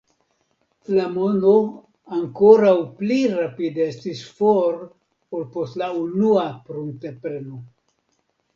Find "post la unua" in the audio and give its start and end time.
5.59-6.49